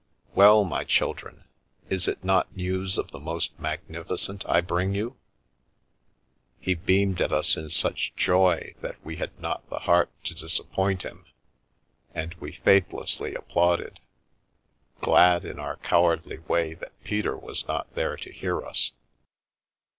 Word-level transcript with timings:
"Well, 0.33 0.63
my 0.63 0.83
children, 0.83 1.43
is 1.87 2.07
it 2.07 2.23
not 2.23 2.55
news 2.57 2.97
of 2.97 3.11
the 3.11 3.19
most 3.19 3.51
magnificent 3.59 4.43
I 4.49 4.59
bring 4.59 4.95
you?" 4.95 5.15
He 6.59 6.73
beamed 6.73 7.21
at 7.21 7.31
us 7.31 7.55
in 7.55 7.69
such 7.69 8.11
joy 8.15 8.73
that 8.81 8.95
we 9.05 9.17
had 9.17 9.39
not 9.39 9.69
the 9.69 9.77
heart 9.77 10.09
to 10.23 10.33
disappoint 10.33 11.03
him, 11.03 11.25
and 12.15 12.33
we 12.39 12.53
faithlessly 12.53 13.35
applauded; 13.35 13.99
glad 15.01 15.45
in 15.45 15.59
our 15.59 15.77
cowardly 15.77 16.39
way 16.39 16.73
that 16.73 16.99
Peter 17.03 17.37
was 17.37 17.67
not 17.67 17.93
there 17.93 18.17
to 18.17 18.31
hear 18.31 18.63
us. 18.65 18.93